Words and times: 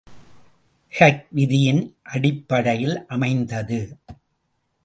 Hook 0.93 1.27
விதியின் 1.29 1.97
அடிப்படையில் 2.03 3.05
அமைந்தது. 3.07 3.97